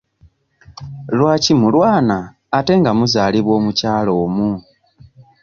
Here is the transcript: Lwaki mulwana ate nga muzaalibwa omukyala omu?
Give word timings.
Lwaki 1.17 1.53
mulwana 1.61 2.17
ate 2.57 2.71
nga 2.79 2.91
muzaalibwa 2.97 3.53
omukyala 3.59 4.11
omu? 4.23 4.49